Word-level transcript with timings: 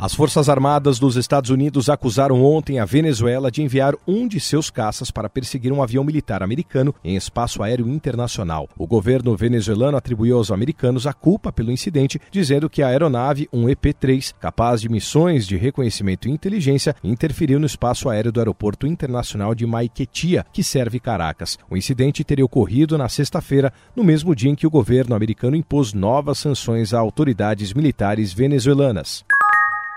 As 0.00 0.14
Forças 0.14 0.48
Armadas 0.48 1.00
dos 1.00 1.16
Estados 1.16 1.50
Unidos 1.50 1.88
acusaram 1.88 2.40
ontem 2.44 2.78
a 2.78 2.84
Venezuela 2.84 3.50
de 3.50 3.64
enviar 3.64 3.96
um 4.06 4.28
de 4.28 4.38
seus 4.38 4.70
caças 4.70 5.10
para 5.10 5.28
perseguir 5.28 5.72
um 5.72 5.82
avião 5.82 6.04
militar 6.04 6.40
americano 6.40 6.94
em 7.02 7.16
espaço 7.16 7.64
aéreo 7.64 7.88
internacional. 7.88 8.68
O 8.78 8.86
governo 8.86 9.36
venezuelano 9.36 9.96
atribuiu 9.96 10.36
aos 10.36 10.52
americanos 10.52 11.04
a 11.04 11.12
culpa 11.12 11.50
pelo 11.50 11.72
incidente, 11.72 12.20
dizendo 12.30 12.70
que 12.70 12.80
a 12.80 12.86
aeronave, 12.86 13.48
um 13.52 13.68
EP-3, 13.68 14.32
capaz 14.38 14.80
de 14.80 14.88
missões 14.88 15.44
de 15.48 15.56
reconhecimento 15.56 16.28
e 16.28 16.30
inteligência, 16.30 16.94
interferiu 17.02 17.58
no 17.58 17.66
espaço 17.66 18.08
aéreo 18.08 18.30
do 18.30 18.38
Aeroporto 18.38 18.86
Internacional 18.86 19.52
de 19.52 19.66
Maiquetia, 19.66 20.46
que 20.52 20.62
serve 20.62 21.00
Caracas. 21.00 21.58
O 21.68 21.76
incidente 21.76 22.22
teria 22.22 22.44
ocorrido 22.44 22.96
na 22.96 23.08
sexta-feira, 23.08 23.72
no 23.96 24.04
mesmo 24.04 24.32
dia 24.32 24.50
em 24.52 24.54
que 24.54 24.66
o 24.66 24.70
governo 24.70 25.16
americano 25.16 25.56
impôs 25.56 25.92
novas 25.92 26.38
sanções 26.38 26.94
a 26.94 27.00
autoridades 27.00 27.72
militares 27.72 28.32
venezuelanas. 28.32 29.24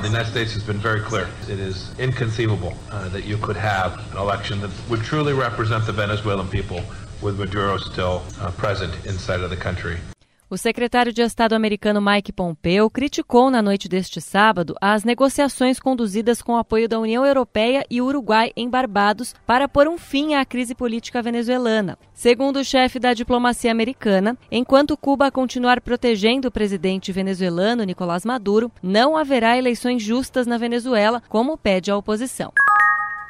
The 0.00 0.06
United 0.06 0.30
States 0.30 0.52
has 0.52 0.62
been 0.62 0.78
very 0.78 1.00
clear. 1.00 1.28
It 1.48 1.58
is 1.58 1.92
inconceivable 1.98 2.72
uh, 2.92 3.08
that 3.08 3.24
you 3.24 3.36
could 3.36 3.56
have 3.56 3.98
an 4.12 4.18
election 4.18 4.60
that 4.60 4.70
would 4.88 5.00
truly 5.00 5.32
represent 5.32 5.86
the 5.86 5.92
Venezuelan 5.92 6.46
people 6.46 6.80
with 7.20 7.36
Maduro 7.36 7.78
still 7.78 8.22
uh, 8.40 8.52
present 8.52 8.94
inside 9.06 9.40
of 9.40 9.50
the 9.50 9.56
country. 9.56 9.98
O 10.50 10.56
secretário 10.56 11.12
de 11.12 11.20
Estado 11.20 11.52
americano 11.52 12.00
Mike 12.00 12.32
Pompeo 12.32 12.88
criticou 12.88 13.50
na 13.50 13.60
noite 13.60 13.86
deste 13.86 14.18
sábado 14.18 14.74
as 14.80 15.04
negociações 15.04 15.78
conduzidas 15.78 16.40
com 16.40 16.54
o 16.54 16.56
apoio 16.56 16.88
da 16.88 16.98
União 16.98 17.22
Europeia 17.26 17.84
e 17.90 18.00
Uruguai 18.00 18.50
em 18.56 18.66
Barbados 18.66 19.34
para 19.46 19.68
pôr 19.68 19.86
um 19.86 19.98
fim 19.98 20.32
à 20.32 20.46
crise 20.46 20.74
política 20.74 21.20
venezuelana. 21.20 21.98
Segundo 22.14 22.60
o 22.60 22.64
chefe 22.64 22.98
da 22.98 23.12
diplomacia 23.12 23.70
americana, 23.70 24.38
enquanto 24.50 24.96
Cuba 24.96 25.30
continuar 25.30 25.82
protegendo 25.82 26.48
o 26.48 26.52
presidente 26.52 27.12
venezuelano 27.12 27.84
Nicolás 27.84 28.24
Maduro, 28.24 28.72
não 28.82 29.18
haverá 29.18 29.58
eleições 29.58 30.02
justas 30.02 30.46
na 30.46 30.56
Venezuela, 30.56 31.22
como 31.28 31.58
pede 31.58 31.90
a 31.90 31.96
oposição. 31.96 32.50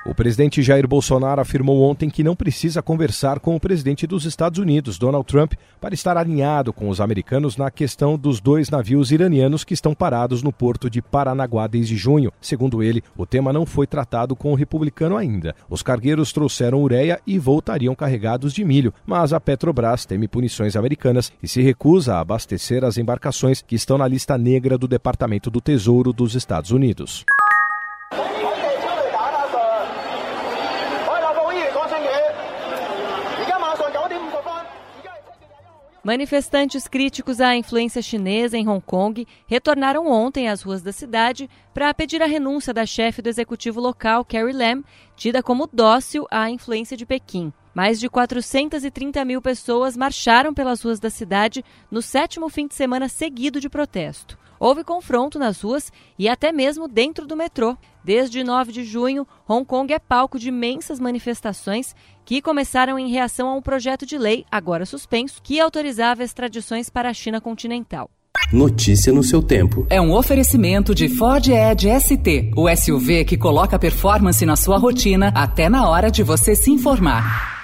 O 0.06 0.14
presidente 0.14 0.62
Jair 0.62 0.86
Bolsonaro 0.86 1.40
afirmou 1.40 1.82
ontem 1.82 2.08
que 2.08 2.22
não 2.22 2.36
precisa 2.36 2.80
conversar 2.80 3.40
com 3.40 3.54
o 3.56 3.60
presidente 3.60 4.06
dos 4.06 4.24
Estados 4.24 4.58
Unidos, 4.58 4.96
Donald 4.96 5.26
Trump, 5.26 5.54
para 5.80 5.92
estar 5.92 6.16
alinhado 6.16 6.72
com 6.72 6.88
os 6.88 7.00
americanos 7.00 7.56
na 7.56 7.70
questão 7.70 8.16
dos 8.16 8.40
dois 8.40 8.70
navios 8.70 9.10
iranianos 9.10 9.64
que 9.64 9.74
estão 9.74 9.94
parados 9.94 10.42
no 10.42 10.52
porto 10.52 10.88
de 10.88 11.02
Paranaguá 11.02 11.66
desde 11.66 11.96
junho. 11.96 12.32
Segundo 12.40 12.82
ele, 12.82 13.02
o 13.16 13.26
tema 13.26 13.52
não 13.52 13.66
foi 13.66 13.86
tratado 13.86 14.36
com 14.36 14.52
o 14.52 14.54
republicano 14.54 15.16
ainda. 15.16 15.54
Os 15.68 15.82
cargueiros 15.82 16.32
trouxeram 16.32 16.80
ureia 16.80 17.20
e 17.26 17.38
voltariam 17.38 17.94
carregados 17.94 18.52
de 18.52 18.64
milho, 18.64 18.94
mas 19.04 19.32
a 19.32 19.40
Petrobras 19.40 20.06
teme 20.06 20.28
punições 20.28 20.76
americanas 20.76 21.32
e 21.42 21.48
se 21.48 21.60
recusa 21.60 22.14
a 22.14 22.20
abastecer 22.20 22.84
as 22.84 22.98
embarcações 22.98 23.62
que 23.62 23.74
estão 23.74 23.98
na 23.98 24.06
lista 24.06 24.38
negra 24.38 24.78
do 24.78 24.88
Departamento 24.88 25.50
do 25.50 25.60
Tesouro 25.60 26.12
dos 26.12 26.34
Estados 26.34 26.70
Unidos. 26.70 27.24
Manifestantes 36.02 36.86
críticos 36.86 37.40
à 37.40 37.56
influência 37.56 38.00
chinesa 38.00 38.56
em 38.56 38.68
Hong 38.68 38.80
Kong 38.80 39.26
retornaram 39.46 40.06
ontem 40.06 40.48
às 40.48 40.62
ruas 40.62 40.80
da 40.80 40.92
cidade 40.92 41.50
para 41.74 41.92
pedir 41.92 42.22
a 42.22 42.26
renúncia 42.26 42.72
da 42.72 42.86
chefe 42.86 43.20
do 43.20 43.28
executivo 43.28 43.80
local, 43.80 44.24
Carrie 44.24 44.52
Lam, 44.52 44.84
tida 45.16 45.42
como 45.42 45.68
dócil 45.70 46.26
à 46.30 46.48
influência 46.48 46.96
de 46.96 47.04
Pequim. 47.04 47.52
Mais 47.74 47.98
de 47.98 48.08
430 48.08 49.24
mil 49.24 49.42
pessoas 49.42 49.96
marcharam 49.96 50.54
pelas 50.54 50.82
ruas 50.82 51.00
da 51.00 51.10
cidade 51.10 51.64
no 51.90 52.00
sétimo 52.00 52.48
fim 52.48 52.68
de 52.68 52.74
semana 52.74 53.08
seguido 53.08 53.60
de 53.60 53.68
protesto. 53.68 54.38
Houve 54.60 54.84
confronto 54.84 55.38
nas 55.38 55.60
ruas 55.60 55.92
e 56.18 56.28
até 56.28 56.52
mesmo 56.52 56.88
dentro 56.88 57.26
do 57.26 57.36
metrô. 57.36 57.76
Desde 58.02 58.42
9 58.42 58.72
de 58.72 58.84
junho, 58.84 59.26
Hong 59.48 59.64
Kong 59.64 59.92
é 59.92 59.98
palco 59.98 60.38
de 60.38 60.48
imensas 60.48 60.98
manifestações 60.98 61.94
que 62.24 62.42
começaram 62.42 62.98
em 62.98 63.10
reação 63.10 63.48
a 63.48 63.54
um 63.54 63.62
projeto 63.62 64.04
de 64.04 64.18
lei, 64.18 64.44
agora 64.50 64.86
suspenso, 64.86 65.40
que 65.42 65.60
autorizava 65.60 66.22
extradições 66.22 66.88
para 66.90 67.08
a 67.08 67.14
China 67.14 67.40
continental. 67.40 68.10
Notícia 68.52 69.12
no 69.12 69.22
seu 69.22 69.42
tempo. 69.42 69.86
É 69.90 70.00
um 70.00 70.14
oferecimento 70.14 70.94
de 70.94 71.08
Ford 71.08 71.46
Edge 71.48 71.88
ST, 72.00 72.52
o 72.56 72.74
SUV 72.74 73.24
que 73.24 73.36
coloca 73.36 73.78
performance 73.78 74.44
na 74.46 74.56
sua 74.56 74.78
rotina 74.78 75.32
até 75.34 75.68
na 75.68 75.88
hora 75.88 76.10
de 76.10 76.22
você 76.22 76.54
se 76.54 76.70
informar. 76.70 77.57